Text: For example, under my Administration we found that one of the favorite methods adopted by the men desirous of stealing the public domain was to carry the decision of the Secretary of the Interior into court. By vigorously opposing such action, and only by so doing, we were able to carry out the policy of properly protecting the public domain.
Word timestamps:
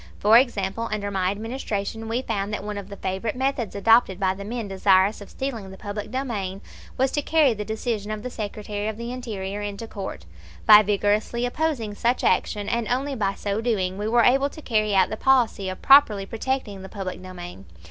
For 0.17 0.35
example, 0.35 0.89
under 0.91 1.11
my 1.11 1.29
Administration 1.29 2.07
we 2.07 2.23
found 2.23 2.51
that 2.51 2.63
one 2.63 2.79
of 2.79 2.89
the 2.89 2.95
favorite 2.97 3.35
methods 3.35 3.75
adopted 3.75 4.19
by 4.19 4.33
the 4.33 4.43
men 4.43 4.67
desirous 4.67 5.21
of 5.21 5.29
stealing 5.29 5.69
the 5.69 5.77
public 5.77 6.09
domain 6.09 6.61
was 6.97 7.11
to 7.11 7.21
carry 7.21 7.53
the 7.53 7.63
decision 7.63 8.09
of 8.09 8.23
the 8.23 8.31
Secretary 8.31 8.87
of 8.87 8.97
the 8.97 9.11
Interior 9.11 9.61
into 9.61 9.85
court. 9.85 10.25
By 10.65 10.81
vigorously 10.81 11.45
opposing 11.45 11.93
such 11.93 12.23
action, 12.23 12.67
and 12.67 12.87
only 12.87 13.13
by 13.13 13.35
so 13.35 13.61
doing, 13.61 13.99
we 13.99 14.07
were 14.07 14.23
able 14.23 14.49
to 14.49 14.61
carry 14.63 14.95
out 14.95 15.11
the 15.11 15.17
policy 15.17 15.69
of 15.69 15.83
properly 15.83 16.25
protecting 16.25 16.81
the 16.81 16.89
public 16.89 17.21
domain. 17.21 17.65